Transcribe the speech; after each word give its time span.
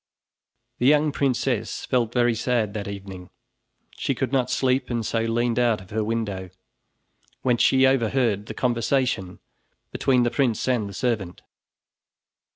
The 0.79 0.87
young 0.87 1.11
princess 1.11 1.85
felt 1.85 2.11
very 2.11 2.33
sad 2.33 2.73
that 2.73 2.87
evening. 2.87 3.29
She 3.91 4.15
could 4.15 4.31
not 4.31 4.49
sleep 4.49 4.89
and 4.89 5.05
so 5.05 5.19
leaned 5.21 5.59
out 5.59 5.79
of 5.79 5.91
her 5.91 6.03
window, 6.03 6.49
whence 7.43 7.61
she 7.61 7.85
overheard 7.85 8.47
the 8.47 8.55
conversation 8.55 9.37
between 9.91 10.23
the 10.23 10.31
prince 10.31 10.67
and 10.67 10.89
the 10.89 10.93
servant. 10.95 11.43